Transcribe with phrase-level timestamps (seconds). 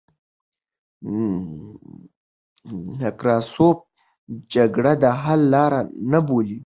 [2.99, 3.77] نکراسوف
[4.53, 5.71] جګړه د حل لار
[6.11, 6.57] نه بولي.